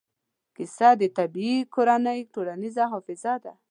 کیسه 0.55 0.89
د 1.01 1.03
طبعي 1.17 1.55
کورنۍ 1.75 2.19
ټولنیزه 2.33 2.83
حافظه 2.93 3.33
ده. 3.43 3.53